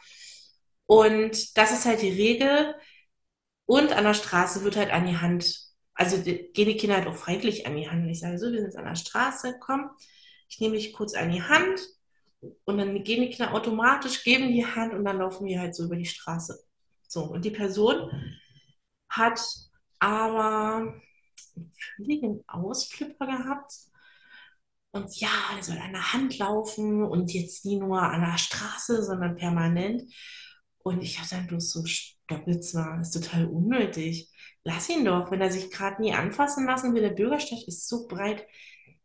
Und 0.86 1.58
das 1.58 1.72
ist 1.72 1.86
halt 1.86 2.04
die 2.04 2.12
Regel. 2.12 2.76
Und 3.66 3.94
an 3.94 4.04
der 4.04 4.14
Straße 4.14 4.64
wird 4.64 4.76
halt 4.76 4.92
an 4.92 5.08
die 5.08 5.18
Hand, 5.18 5.60
also 5.96 6.22
gehen 6.22 6.52
die 6.54 6.78
Kinder 6.78 6.98
halt 6.98 7.08
auch 7.08 7.16
freiwillig 7.16 7.66
an 7.66 7.76
die 7.76 7.90
Hand. 7.90 8.04
Und 8.04 8.10
ich 8.10 8.20
sage 8.20 8.38
so, 8.38 8.52
wir 8.52 8.60
sind 8.60 8.68
jetzt 8.68 8.78
an 8.78 8.86
der 8.86 8.96
Straße, 8.96 9.56
komm, 9.60 9.90
ich 10.50 10.60
nehme 10.60 10.76
dich 10.76 10.94
kurz 10.94 11.16
an 11.16 11.32
die 11.32 11.42
Hand. 11.42 11.82
Und 12.66 12.78
dann 12.78 13.04
gehen 13.04 13.22
die 13.22 13.30
Kinder 13.30 13.54
automatisch, 13.54 14.24
geben 14.24 14.52
die 14.52 14.66
Hand 14.66 14.94
und 14.94 15.06
dann 15.06 15.20
laufen 15.20 15.46
wir 15.46 15.60
halt 15.60 15.76
so 15.76 15.86
über 15.86 15.96
die 15.96 16.06
Straße. 16.06 16.60
So, 17.08 17.24
und 17.24 17.46
die 17.46 17.52
Person 17.52 18.12
hat 19.10 19.42
aber 20.00 20.94
einen 21.56 21.74
völligen 21.96 22.44
Ausflipper 22.48 23.26
gehabt. 23.26 23.74
Und 24.92 25.16
ja, 25.20 25.30
er 25.56 25.64
soll 25.64 25.78
an 25.78 25.92
der 25.92 26.14
Hand 26.14 26.38
laufen 26.38 27.04
und 27.04 27.34
jetzt 27.34 27.66
nie 27.66 27.78
nur 27.78 28.02
an 28.02 28.22
der 28.22 28.38
Straße, 28.38 29.04
sondern 29.04 29.36
permanent. 29.36 30.04
Und 30.80 31.02
ich 31.02 31.20
habe 31.20 31.30
dann 31.30 31.48
bloß 31.48 31.72
so, 31.72 31.86
stopp 31.86 32.48
jetzt 32.48 32.74
mal, 32.74 32.98
das 32.98 33.16
ist 33.16 33.24
total 33.24 33.48
unnötig. 33.48 34.32
Lass 34.64 34.90
ihn 34.90 35.06
doch, 35.06 35.32
wenn 35.32 35.42
er 35.42 35.52
sich 35.52 35.72
gerade 35.72 36.02
nie 36.02 36.14
anfassen 36.14 36.66
lassen 36.66 36.94
will. 36.94 37.02
Der 37.02 37.10
Bürgersteig 37.12 37.68
ist 37.68 37.88
so 37.88 38.08
breit. 38.08 38.46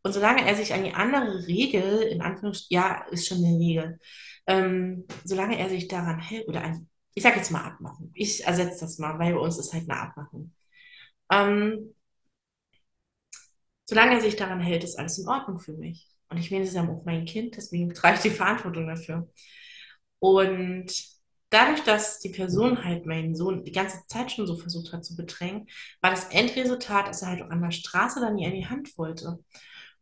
Und 0.03 0.13
solange 0.13 0.47
er 0.47 0.57
sich 0.57 0.75
an 0.75 0.85
die 0.85 0.95
andere 0.95 1.47
Regel, 1.47 2.03
in 2.03 2.23
Anführungsstrichen, 2.23 2.75
ja, 2.75 3.05
ist 3.11 3.27
schon 3.29 3.39
eine 3.39 3.59
Regel, 3.59 4.01
ähm, 4.47 5.07
solange 5.25 5.59
er 5.59 5.69
sich 5.69 5.89
daran 5.89 6.19
hält, 6.21 6.49
oder 6.49 6.65
an, 6.65 6.89
ich 7.15 7.23
sage 7.23 7.37
jetzt 7.37 7.51
mal 7.51 7.65
Abmachung, 7.65 8.11
ich 8.15 8.45
ersetze 8.45 8.81
das 8.81 8.99
mal, 8.99 9.19
weil 9.19 9.35
bei 9.35 9.39
uns 9.41 9.59
ist 9.59 9.73
halt 9.73 9.89
eine 9.89 10.01
Abmachung. 10.01 10.53
Ähm, 11.31 11.95
solange 13.85 14.15
er 14.15 14.21
sich 14.21 14.37
daran 14.37 14.61
hält, 14.61 14.85
ist 14.85 14.99
alles 14.99 15.19
in 15.19 15.29
Ordnung 15.29 15.59
für 15.59 15.75
mich. 15.75 16.09
Und 16.29 16.39
ich 16.39 16.51
meine, 16.51 16.65
es 16.65 16.71
ist 16.71 16.77
ja 16.77 16.89
auch 16.89 17.05
mein 17.05 17.27
Kind, 17.27 17.57
deswegen 17.57 17.93
trage 17.95 18.17
ich 18.17 18.23
die 18.23 18.31
Verantwortung 18.31 18.87
dafür. 18.87 19.31
Und 20.19 20.93
dadurch, 21.51 21.83
dass 21.85 22.19
die 22.21 22.31
Person 22.31 22.85
halt 22.85 23.07
meinen 23.07 23.37
Sohn 23.37 23.65
die 23.65 23.73
ganze 23.73 23.99
Zeit 24.09 24.33
schon 24.33 24.47
so 24.47 24.57
versucht 24.57 24.93
hat 24.93 25.05
zu 25.05 25.15
bedrängen, 25.17 25.69
war 26.01 26.11
das 26.11 26.27
Endresultat, 26.27 27.09
dass 27.09 27.23
er 27.23 27.29
halt 27.29 27.43
auch 27.43 27.51
an 27.51 27.63
der 27.63 27.71
Straße 27.71 28.21
dann 28.21 28.37
nie 28.37 28.47
an 28.47 28.55
die 28.55 28.67
Hand 28.67 28.97
wollte. 28.97 29.39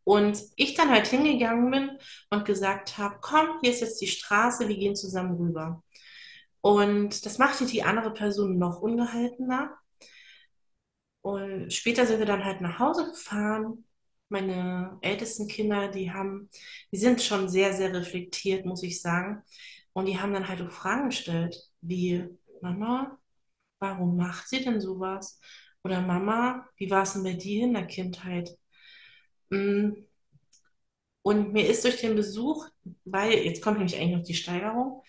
Und 0.03 0.41
ich 0.55 0.73
dann 0.73 0.89
halt 0.89 1.07
hingegangen 1.07 1.71
bin 1.71 1.91
und 2.31 2.45
gesagt 2.45 2.97
habe, 2.97 3.17
komm, 3.21 3.59
hier 3.61 3.71
ist 3.71 3.81
jetzt 3.81 4.01
die 4.01 4.07
Straße, 4.07 4.67
wir 4.67 4.77
gehen 4.77 4.95
zusammen 4.95 5.37
rüber. 5.37 5.83
Und 6.61 7.25
das 7.25 7.37
machte 7.37 7.65
die 7.65 7.83
andere 7.83 8.13
Person 8.13 8.57
noch 8.57 8.81
ungehaltener. 8.81 9.77
Und 11.21 11.71
später 11.73 12.05
sind 12.07 12.19
wir 12.19 12.25
dann 12.25 12.43
halt 12.45 12.61
nach 12.61 12.79
Hause 12.79 13.05
gefahren. 13.11 13.85
Meine 14.29 14.97
ältesten 15.01 15.47
Kinder, 15.47 15.89
die 15.89 16.11
haben, 16.11 16.49
die 16.91 16.97
sind 16.97 17.21
schon 17.21 17.49
sehr, 17.49 17.73
sehr 17.73 17.93
reflektiert, 17.93 18.65
muss 18.65 18.83
ich 18.83 19.01
sagen. 19.01 19.43
Und 19.93 20.05
die 20.07 20.19
haben 20.19 20.33
dann 20.33 20.47
halt 20.47 20.61
auch 20.61 20.71
Fragen 20.71 21.09
gestellt, 21.09 21.57
wie, 21.81 22.25
Mama, 22.61 23.17
warum 23.79 24.17
macht 24.17 24.47
sie 24.49 24.63
denn 24.63 24.81
sowas? 24.81 25.39
Oder 25.83 26.01
Mama, 26.01 26.67
wie 26.77 26.89
war 26.91 27.03
es 27.03 27.13
denn 27.13 27.23
bei 27.23 27.33
dir 27.33 27.65
in 27.65 27.73
der 27.73 27.87
Kindheit? 27.87 28.57
Mm, 29.51 29.95
Und 31.23 31.53
mir 31.53 31.67
ist 31.69 31.83
durch 31.83 31.97
den 32.01 32.15
Besuch, 32.15 32.67
weil, 33.05 33.33
jetzt 33.33 33.61
kommt 33.61 33.77
nämlich 33.77 33.95
eigentlich 33.99 34.17
noch 34.17 34.23
die 34.25 34.33
Steigerung, 34.33 35.03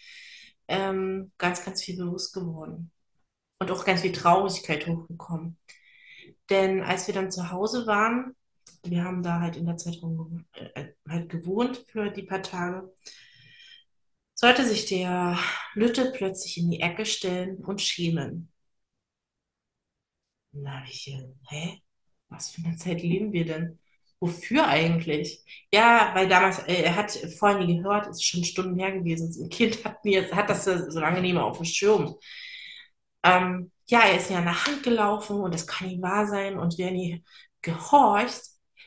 ähm, 0.68 1.32
ganz, 1.38 1.64
ganz 1.64 1.82
viel 1.82 1.96
bewusst 1.96 2.34
geworden. 2.34 2.90
Und 3.60 3.70
auch 3.70 3.84
ganz 3.84 4.02
viel 4.02 4.12
Traurigkeit 4.12 4.86
hochgekommen. 4.88 5.58
Denn 6.50 6.82
als 6.82 7.06
wir 7.08 7.14
dann 7.14 7.30
zu 7.32 7.50
Hause 7.52 7.86
waren, 7.86 8.36
wir 8.84 9.04
haben 9.04 9.22
da 9.22 9.40
halt 9.40 9.56
in 9.56 9.66
der 9.66 9.76
Zeitraum 9.78 10.46
äh, 10.54 10.88
halt 11.08 11.30
gewohnt 11.30 11.84
für 11.90 12.10
die 12.10 12.22
paar 12.24 12.42
Tage, 12.42 12.92
sollte 14.34 14.66
sich 14.66 14.84
der 14.86 15.38
Lütte 15.74 16.12
plötzlich 16.14 16.58
in 16.58 16.70
die 16.70 16.80
Ecke 16.80 17.06
stellen 17.06 17.64
und 17.64 17.80
schämen. 17.80 18.52
Na, 20.52 20.84
ich, 20.86 21.08
äh, 21.08 21.34
hä? 21.48 21.82
Was 22.28 22.50
für 22.50 22.62
eine 22.64 22.76
Zeit 22.76 23.02
leben 23.02 23.32
wir 23.32 23.44
denn? 23.44 23.78
Wofür 24.22 24.68
eigentlich? 24.68 25.44
Ja, 25.72 26.12
weil 26.14 26.28
damals, 26.28 26.60
äh, 26.60 26.82
er 26.84 26.94
hat 26.94 27.10
vorhin 27.38 27.66
nie 27.66 27.78
gehört, 27.78 28.06
es 28.06 28.18
ist 28.18 28.24
schon 28.24 28.44
Stunden 28.44 28.78
her 28.78 28.92
gewesen. 28.92 29.34
Ein 29.44 29.48
Kind 29.48 29.84
hat, 29.84 30.04
nie, 30.04 30.16
hat 30.22 30.48
das 30.48 30.64
so 30.64 31.00
lange 31.00 31.20
nicht 31.20 31.32
mehr 31.34 31.44
auf 31.44 31.56
dem 31.56 31.64
Schirm. 31.66 32.14
Ähm, 33.24 33.72
ja, 33.88 34.00
er 34.02 34.16
ist 34.16 34.30
mir 34.30 34.38
an 34.38 34.44
der 34.44 34.64
Hand 34.66 34.82
gelaufen 34.84 35.40
und 35.40 35.52
das 35.54 35.66
kann 35.66 35.88
nicht 35.88 36.02
wahr 36.02 36.26
sein. 36.28 36.56
Und 36.58 36.78
wer 36.78 36.92
nie 36.92 37.24
gehorcht, 37.62 38.40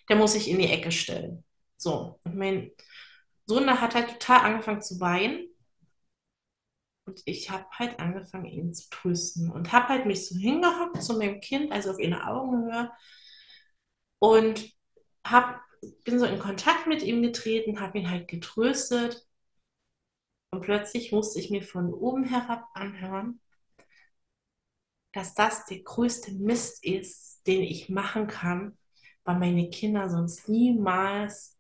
der 0.10 0.16
muss 0.16 0.34
sich 0.34 0.50
in 0.50 0.58
die 0.60 0.70
Ecke 0.70 0.92
stellen. 0.92 1.44
So, 1.78 2.20
und 2.24 2.36
mein 2.38 2.72
Sohn, 3.46 3.70
hat 3.82 3.94
halt 3.96 4.12
total 4.20 4.40
angefangen 4.40 4.82
zu 4.82 5.00
weinen. 5.02 5.50
Und 7.06 7.22
ich 7.26 7.50
habe 7.52 7.66
halt 7.72 8.00
angefangen, 8.00 8.46
ihn 8.46 8.74
zu 8.74 8.90
trösten. 8.90 9.52
Und 9.52 9.72
habe 9.74 9.90
halt 9.90 10.06
mich 10.06 10.28
so 10.28 10.36
hingehockt 10.38 11.04
zu 11.04 11.18
meinem 11.18 11.42
Kind, 11.42 11.72
also 11.74 11.92
auf 11.92 12.00
ihre 12.00 12.26
Augenhöhe. 12.26 12.90
Und 14.20 14.75
hab, 15.26 15.62
bin 16.04 16.20
so 16.20 16.26
in 16.26 16.40
Kontakt 16.40 16.88
mit 16.88 17.02
ihm 17.04 17.22
getreten, 17.22 17.80
habe 17.80 17.98
ihn 18.00 18.10
halt 18.10 18.28
getröstet. 18.28 19.28
Und 20.52 20.62
plötzlich 20.62 21.12
musste 21.12 21.40
ich 21.40 21.50
mir 21.50 21.64
von 21.64 21.94
oben 21.94 22.24
herab 22.24 22.66
anhören, 22.74 23.42
dass 25.12 25.34
das 25.34 25.66
der 25.66 25.80
größte 25.80 26.34
Mist 26.34 26.84
ist, 26.84 27.46
den 27.48 27.62
ich 27.62 27.90
machen 27.90 28.28
kann, 28.28 28.78
weil 29.24 29.40
meine 29.40 29.70
Kinder 29.70 30.10
sonst 30.10 30.48
niemals 30.48 31.58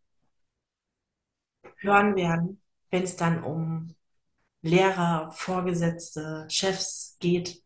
hören 1.77 2.15
werden, 2.15 2.61
wenn 2.91 3.03
es 3.03 3.15
dann 3.15 3.43
um 3.43 3.95
Lehrer, 4.61 5.31
Vorgesetzte, 5.31 6.47
Chefs 6.49 7.17
geht, 7.19 7.63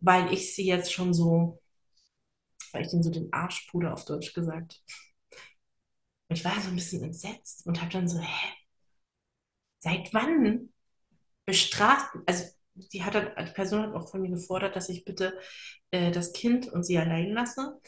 weil 0.00 0.32
ich 0.32 0.54
sie 0.54 0.66
jetzt 0.66 0.92
schon 0.92 1.12
so 1.12 1.60
weil 2.76 2.86
ich 2.86 2.92
ihm 2.92 3.02
so 3.02 3.10
den 3.10 3.32
Arschpuder 3.32 3.92
auf 3.92 4.04
Deutsch 4.04 4.34
gesagt. 4.34 4.82
Und 6.28 6.36
ich 6.36 6.44
war 6.44 6.60
so 6.60 6.68
ein 6.68 6.74
bisschen 6.74 7.02
entsetzt 7.04 7.66
und 7.66 7.80
habe 7.80 7.92
dann 7.92 8.08
so, 8.08 8.18
hä? 8.18 8.52
Seit 9.78 10.12
wann 10.12 10.72
bestraft, 11.44 12.10
also 12.26 12.44
die 12.74 13.04
hat 13.04 13.14
dann, 13.14 13.30
die 13.46 13.52
Person 13.52 13.82
hat 13.82 13.94
auch 13.94 14.10
von 14.10 14.20
mir 14.22 14.30
gefordert, 14.30 14.76
dass 14.76 14.88
ich 14.88 15.04
bitte 15.04 15.38
äh, 15.90 16.10
das 16.10 16.32
Kind 16.32 16.68
und 16.68 16.84
sie 16.84 16.98
allein 16.98 17.30
lasse, 17.32 17.80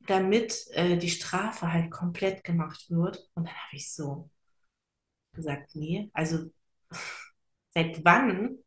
damit 0.00 0.66
äh, 0.72 0.96
die 0.96 1.10
Strafe 1.10 1.72
halt 1.72 1.90
komplett 1.90 2.44
gemacht 2.44 2.90
wird. 2.90 3.18
Und 3.34 3.46
dann 3.46 3.54
habe 3.54 3.76
ich 3.76 3.92
so 3.92 4.30
gesagt, 5.32 5.74
nee, 5.74 6.10
also 6.12 6.50
seit 7.74 8.04
wann 8.04 8.58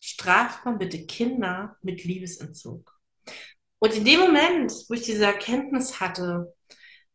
straft 0.00 0.64
man 0.64 0.78
bitte 0.78 1.06
Kinder 1.06 1.76
mit 1.82 2.04
Liebesentzug? 2.04 2.92
Und 3.78 3.94
in 3.94 4.04
dem 4.04 4.20
Moment, 4.20 4.72
wo 4.88 4.94
ich 4.94 5.02
diese 5.02 5.26
Erkenntnis 5.26 6.00
hatte, 6.00 6.53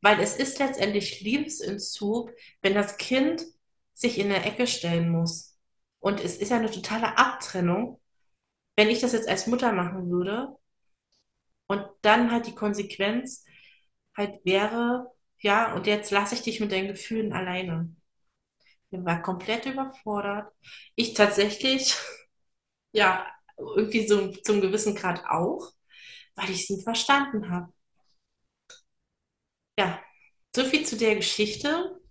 weil 0.02 0.20
es 0.20 0.36
ist 0.36 0.60
letztendlich 0.60 1.22
Liebesentzug, 1.22 2.32
wenn 2.62 2.74
das 2.74 2.98
Kind 2.98 3.46
sich 3.94 4.18
in 4.18 4.30
der 4.30 4.46
Ecke 4.46 4.68
stellen 4.68 5.10
muss. 5.10 5.58
Und 6.00 6.22
es 6.24 6.38
ist 6.38 6.50
ja 6.52 6.58
eine 6.58 6.72
totale 6.72 7.18
Abtrennung, 7.18 8.00
wenn 8.78 8.90
ich 8.90 9.02
das 9.02 9.14
jetzt 9.14 9.30
als 9.30 9.48
Mutter 9.48 9.74
machen 9.74 10.10
würde. 10.12 10.56
Und 11.68 11.86
dann 12.02 12.32
halt 12.32 12.48
die 12.48 12.56
Konsequenz 12.56 13.46
halt 14.16 14.44
wäre, 14.46 15.12
ja, 15.40 15.74
und 15.74 15.88
jetzt 15.88 16.12
lasse 16.12 16.36
ich 16.36 16.42
dich 16.42 16.60
mit 16.60 16.72
deinen 16.72 16.88
Gefühlen 16.90 17.34
alleine. 17.34 17.96
Ich 18.92 19.04
war 19.06 19.22
komplett 19.22 19.66
überfordert. 19.66 20.54
Ich 20.96 21.14
tatsächlich, 21.14 21.96
ja, 22.94 23.28
irgendwie 23.58 24.08
so 24.08 24.30
zum 24.44 24.62
gewissen 24.62 24.96
Grad 24.96 25.24
auch, 25.30 25.72
weil 26.36 26.50
ich 26.52 26.64
es 26.64 26.70
nie 26.72 26.84
verstanden 26.84 27.52
habe. 27.52 27.74
Ja, 29.80 29.98
so 30.54 30.66
viel 30.66 30.86
zu 30.86 30.98
der 30.98 31.16
Geschichte. 31.16 32.02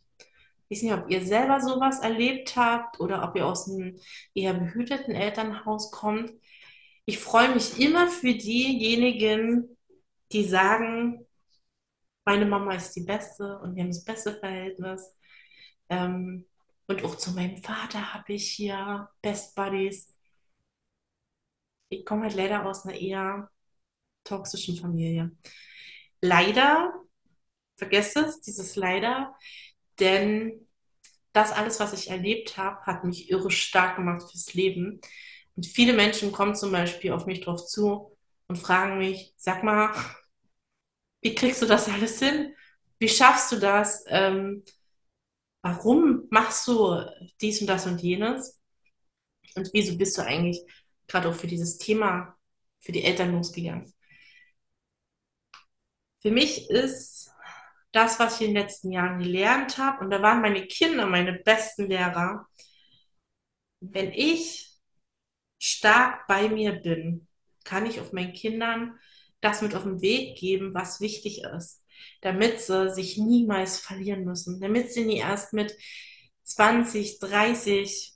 Ich 0.68 0.78
weiß 0.78 0.82
nicht, 0.84 0.94
ob 0.94 1.10
ihr 1.10 1.22
selber 1.22 1.60
sowas 1.60 2.00
erlebt 2.00 2.56
habt 2.56 2.98
oder 2.98 3.22
ob 3.22 3.36
ihr 3.36 3.44
aus 3.44 3.68
einem 3.68 4.00
eher 4.32 4.54
behüteten 4.54 5.14
Elternhaus 5.14 5.90
kommt. 5.90 6.32
Ich 7.04 7.18
freue 7.18 7.52
mich 7.54 7.78
immer 7.78 8.08
für 8.08 8.32
diejenigen, 8.34 9.76
die 10.32 10.44
sagen, 10.44 11.26
meine 12.24 12.46
Mama 12.46 12.72
ist 12.74 12.94
die 12.96 13.04
Beste 13.04 13.58
und 13.58 13.76
wir 13.76 13.82
haben 13.82 13.90
das 13.90 14.04
beste 14.04 14.38
Verhältnis. 14.38 15.14
Ähm, 15.90 16.46
und 16.86 17.04
auch 17.04 17.16
zu 17.16 17.32
meinem 17.32 17.58
Vater 17.58 18.14
habe 18.14 18.32
ich 18.32 18.50
hier 18.50 19.10
Best 19.20 19.54
Buddies. 19.54 20.14
Ich 21.90 22.06
komme 22.06 22.22
halt 22.22 22.34
leider 22.34 22.64
aus 22.64 22.86
einer 22.86 22.98
eher 22.98 23.50
toxischen 24.24 24.76
Familie. 24.78 25.36
Leider, 26.22 27.04
vergesst 27.78 28.16
es, 28.16 28.40
dieses 28.40 28.76
Leider, 28.76 29.34
denn 29.98 30.68
das 31.32 31.52
alles, 31.52 31.80
was 31.80 31.92
ich 31.92 32.10
erlebt 32.10 32.56
habe, 32.56 32.84
hat 32.84 33.04
mich 33.04 33.30
irre 33.30 33.50
stark 33.50 33.96
gemacht 33.96 34.30
fürs 34.30 34.52
Leben. 34.54 35.00
Und 35.56 35.66
viele 35.66 35.92
Menschen 35.92 36.32
kommen 36.32 36.54
zum 36.54 36.72
Beispiel 36.72 37.12
auf 37.12 37.26
mich 37.26 37.40
drauf 37.40 37.64
zu 37.64 38.16
und 38.48 38.56
fragen 38.56 38.98
mich, 38.98 39.32
sag 39.36 39.62
mal, 39.62 39.94
wie 41.20 41.34
kriegst 41.34 41.62
du 41.62 41.66
das 41.66 41.88
alles 41.88 42.18
hin? 42.18 42.54
Wie 42.98 43.08
schaffst 43.08 43.52
du 43.52 43.56
das? 43.56 44.04
Ähm, 44.08 44.64
warum 45.62 46.26
machst 46.30 46.66
du 46.66 47.00
dies 47.40 47.60
und 47.60 47.68
das 47.68 47.86
und 47.86 48.02
jenes? 48.02 48.60
Und 49.54 49.70
wieso 49.72 49.96
bist 49.96 50.18
du 50.18 50.22
eigentlich 50.22 50.60
gerade 51.06 51.28
auch 51.28 51.34
für 51.34 51.46
dieses 51.46 51.78
Thema, 51.78 52.36
für 52.80 52.92
die 52.92 53.04
Eltern 53.04 53.32
losgegangen? 53.32 53.92
Für 56.20 56.30
mich 56.32 56.68
ist 56.70 57.30
das, 57.92 58.18
was 58.18 58.40
ich 58.40 58.48
in 58.48 58.54
den 58.54 58.62
letzten 58.62 58.92
Jahren 58.92 59.18
gelernt 59.18 59.78
habe, 59.78 60.04
und 60.04 60.10
da 60.10 60.22
waren 60.22 60.42
meine 60.42 60.66
Kinder 60.66 61.06
meine 61.06 61.32
besten 61.32 61.88
Lehrer, 61.88 62.46
wenn 63.80 64.12
ich 64.12 64.68
stark 65.58 66.26
bei 66.26 66.48
mir 66.48 66.72
bin, 66.72 67.26
kann 67.64 67.86
ich 67.86 68.00
auf 68.00 68.12
meinen 68.12 68.32
Kindern 68.32 68.98
das 69.40 69.62
mit 69.62 69.74
auf 69.74 69.84
den 69.84 70.00
Weg 70.00 70.36
geben, 70.38 70.74
was 70.74 71.00
wichtig 71.00 71.42
ist, 71.42 71.82
damit 72.22 72.60
sie 72.60 72.90
sich 72.92 73.18
niemals 73.18 73.78
verlieren 73.78 74.24
müssen, 74.24 74.60
damit 74.60 74.92
sie 74.92 75.04
nie 75.04 75.18
erst 75.18 75.52
mit 75.52 75.76
20, 76.44 77.20
30, 77.20 78.14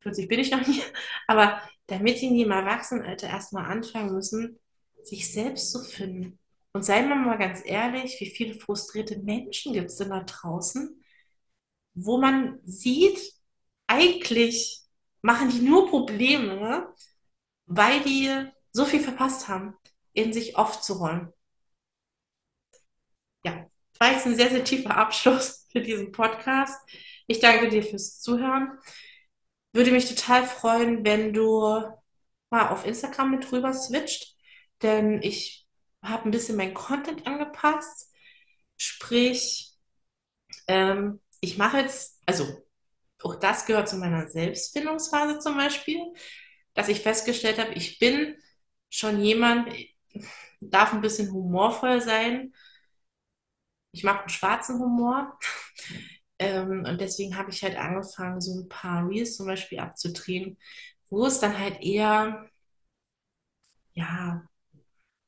40 0.00 0.28
bin 0.28 0.40
ich 0.40 0.50
noch 0.50 0.66
nie, 0.66 0.82
aber 1.26 1.60
damit 1.86 2.18
sie 2.18 2.30
nie 2.30 2.42
im 2.42 2.50
Erwachsenenalter 2.50 3.28
erstmal 3.28 3.70
anfangen 3.70 4.14
müssen, 4.14 4.58
sich 5.02 5.30
selbst 5.32 5.72
zu 5.72 5.82
finden. 5.82 6.38
Und 6.78 6.84
seien 6.84 7.08
wir 7.08 7.16
mal 7.16 7.38
ganz 7.38 7.62
ehrlich, 7.64 8.20
wie 8.20 8.30
viele 8.30 8.54
frustrierte 8.54 9.18
Menschen 9.18 9.72
gibt 9.72 9.90
es 9.90 9.96
denn 9.96 10.10
da 10.10 10.22
draußen, 10.22 11.04
wo 11.94 12.18
man 12.18 12.60
sieht, 12.62 13.18
eigentlich 13.88 14.82
machen 15.20 15.50
die 15.50 15.58
nur 15.58 15.88
Probleme, 15.90 16.94
weil 17.66 18.00
die 18.04 18.30
so 18.70 18.84
viel 18.84 19.00
verpasst 19.00 19.48
haben, 19.48 19.74
in 20.12 20.32
sich 20.32 20.56
aufzuräumen. 20.56 21.32
Ja, 23.44 23.68
war 23.98 24.12
jetzt 24.12 24.26
ein 24.26 24.36
sehr, 24.36 24.50
sehr 24.50 24.62
tiefer 24.62 24.96
Abschluss 24.96 25.66
für 25.72 25.80
diesen 25.80 26.12
Podcast. 26.12 26.80
Ich 27.26 27.40
danke 27.40 27.70
dir 27.70 27.82
fürs 27.82 28.20
Zuhören. 28.20 28.78
Würde 29.72 29.90
mich 29.90 30.08
total 30.08 30.46
freuen, 30.46 31.04
wenn 31.04 31.32
du 31.32 31.82
mal 32.50 32.68
auf 32.68 32.86
Instagram 32.86 33.32
mit 33.32 33.50
rüber 33.50 33.72
switcht, 33.72 34.36
denn 34.80 35.20
ich 35.22 35.67
habe 36.02 36.24
ein 36.28 36.30
bisschen 36.30 36.56
mein 36.56 36.74
Content 36.74 37.26
angepasst. 37.26 38.12
Sprich, 38.76 39.72
ähm, 40.68 41.20
ich 41.40 41.58
mache 41.58 41.78
jetzt, 41.78 42.20
also 42.26 42.46
auch 43.22 43.36
das 43.36 43.66
gehört 43.66 43.88
zu 43.88 43.96
meiner 43.98 44.28
Selbstfindungsphase 44.28 45.38
zum 45.40 45.56
Beispiel, 45.56 46.00
dass 46.74 46.88
ich 46.88 47.00
festgestellt 47.02 47.58
habe, 47.58 47.74
ich 47.74 47.98
bin 47.98 48.36
schon 48.90 49.20
jemand, 49.22 49.72
darf 50.60 50.92
ein 50.92 51.00
bisschen 51.02 51.32
humorvoll 51.32 52.00
sein. 52.00 52.52
Ich 53.92 54.04
mag 54.04 54.20
einen 54.20 54.28
schwarzen 54.28 54.78
Humor. 54.80 55.38
Ähm, 56.40 56.84
und 56.88 57.00
deswegen 57.00 57.36
habe 57.36 57.50
ich 57.50 57.64
halt 57.64 57.76
angefangen, 57.76 58.40
so 58.40 58.60
ein 58.60 58.68
paar 58.68 59.08
Reels 59.08 59.36
zum 59.36 59.46
Beispiel 59.46 59.80
abzudrehen, 59.80 60.56
wo 61.10 61.26
es 61.26 61.40
dann 61.40 61.58
halt 61.58 61.80
eher, 61.82 62.48
ja, 63.94 64.47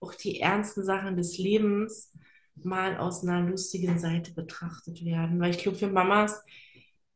auch 0.00 0.14
die 0.14 0.40
ernsten 0.40 0.84
Sachen 0.84 1.16
des 1.16 1.38
Lebens 1.38 2.12
mal 2.54 2.98
aus 2.98 3.22
einer 3.22 3.40
lustigen 3.48 3.98
Seite 3.98 4.32
betrachtet 4.32 5.04
werden. 5.04 5.40
Weil 5.40 5.50
ich 5.50 5.58
glaube, 5.58 5.78
für 5.78 5.88
Mamas, 5.88 6.42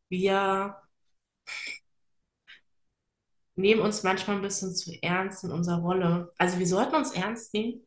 wir 0.08 0.76
nehmen 3.56 3.80
uns 3.80 4.02
manchmal 4.02 4.36
ein 4.36 4.42
bisschen 4.42 4.74
zu 4.74 4.92
ernst 5.02 5.44
in 5.44 5.52
unserer 5.52 5.80
Rolle. 5.80 6.32
Also 6.38 6.58
wir 6.58 6.66
sollten 6.66 6.94
uns 6.96 7.12
ernst 7.12 7.54
nehmen, 7.54 7.86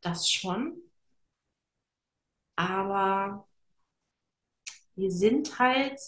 das 0.00 0.30
schon, 0.30 0.80
aber 2.56 3.46
wir 4.96 5.10
sind 5.10 5.58
halt 5.58 5.98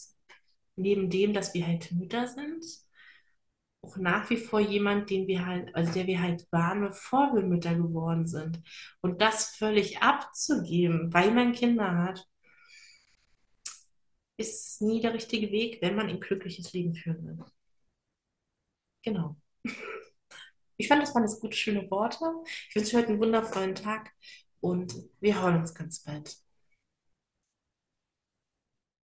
neben 0.76 1.10
dem, 1.10 1.32
dass 1.32 1.54
wir 1.54 1.66
halt 1.66 1.92
Mütter 1.92 2.26
sind, 2.26 2.64
auch 3.82 3.96
nach 3.96 4.28
wie 4.30 4.36
vor 4.36 4.60
jemand, 4.60 5.10
den 5.10 5.26
wir 5.26 5.46
halt, 5.46 5.74
also 5.74 5.92
der 5.92 6.06
wir 6.06 6.20
halt 6.20 6.46
waren, 6.52 6.80
bevor 6.80 7.34
wir 7.34 7.42
Mütter 7.42 7.74
geworden 7.74 8.26
sind. 8.26 8.62
Und 9.00 9.20
das 9.20 9.56
völlig 9.56 10.02
abzugeben, 10.02 11.12
weil 11.12 11.32
man 11.32 11.52
Kinder 11.52 11.96
hat, 11.96 12.26
ist 14.36 14.80
nie 14.82 15.00
der 15.00 15.14
richtige 15.14 15.50
Weg, 15.50 15.80
wenn 15.82 15.94
man 15.96 16.08
ein 16.08 16.20
glückliches 16.20 16.72
Leben 16.72 16.94
führen 16.94 17.24
will. 17.26 17.44
Genau. 19.02 19.36
Ich 20.76 20.88
fand, 20.88 21.02
das 21.02 21.14
waren 21.14 21.24
jetzt 21.24 21.42
gute, 21.42 21.54
schöne 21.54 21.90
Worte. 21.90 22.24
Ich 22.70 22.74
wünsche 22.74 22.96
euch 22.96 23.02
heute 23.02 23.08
einen 23.12 23.20
wundervollen 23.20 23.74
Tag 23.74 24.10
und 24.60 24.94
wir 25.20 25.42
hören 25.42 25.60
uns 25.60 25.74
ganz 25.74 26.02
bald. 26.02 26.38